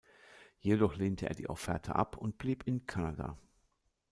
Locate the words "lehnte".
0.95-1.29